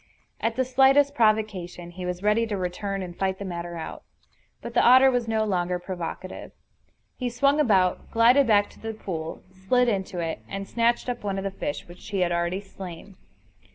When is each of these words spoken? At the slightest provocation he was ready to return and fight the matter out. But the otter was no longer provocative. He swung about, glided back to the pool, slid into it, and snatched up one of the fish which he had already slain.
At 0.39 0.55
the 0.55 0.65
slightest 0.65 1.13
provocation 1.13 1.91
he 1.91 2.07
was 2.07 2.23
ready 2.23 2.47
to 2.47 2.57
return 2.57 3.03
and 3.03 3.15
fight 3.15 3.37
the 3.37 3.45
matter 3.45 3.77
out. 3.77 4.01
But 4.59 4.73
the 4.73 4.81
otter 4.83 5.11
was 5.11 5.27
no 5.27 5.43
longer 5.43 5.77
provocative. 5.77 6.53
He 7.17 7.29
swung 7.29 7.59
about, 7.59 8.09
glided 8.09 8.47
back 8.47 8.67
to 8.71 8.79
the 8.79 8.95
pool, 8.95 9.43
slid 9.51 9.87
into 9.87 10.17
it, 10.17 10.39
and 10.49 10.67
snatched 10.67 11.07
up 11.07 11.23
one 11.23 11.37
of 11.37 11.43
the 11.43 11.51
fish 11.51 11.87
which 11.87 12.07
he 12.09 12.21
had 12.21 12.31
already 12.31 12.61
slain. 12.61 13.15